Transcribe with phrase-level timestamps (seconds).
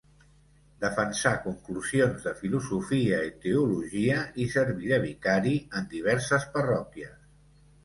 [0.83, 7.17] Defensà conclusions de filosofia i teologia i serví de vicari en diverses parròquies.